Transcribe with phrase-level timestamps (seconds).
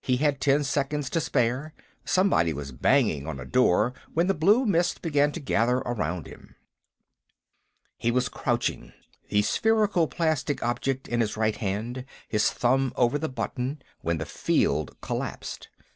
[0.00, 1.72] He had ten seconds to spare;
[2.04, 6.56] somebody was banging on a door when the blue mist began to gather around him.
[7.96, 8.92] He was crouching,
[9.28, 14.26] the spherical plastic object in his right hand, his thumb over the button, when the
[14.26, 15.68] field collapsed.